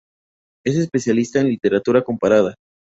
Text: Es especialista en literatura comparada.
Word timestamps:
Es 0.65 0.77
especialista 0.77 1.39
en 1.41 1.49
literatura 1.49 2.03
comparada. 2.03 2.55